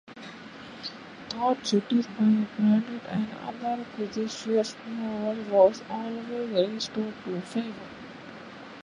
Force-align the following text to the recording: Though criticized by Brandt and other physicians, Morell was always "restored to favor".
Though 1.29 1.53
criticized 1.53 2.09
by 2.17 2.47
Brandt 2.57 3.03
and 3.07 3.27
other 3.45 3.83
physicians, 3.95 4.75
Morell 4.87 5.37
was 5.51 5.83
always 5.91 6.27
"restored 6.71 7.13
to 7.25 7.39
favor". 7.41 7.85